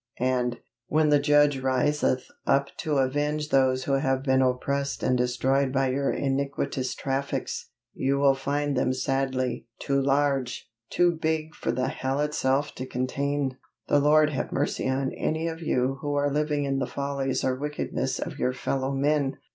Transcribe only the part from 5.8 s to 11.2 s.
your iniquitous traffics, you will find them sadly TOO LARGE, TOO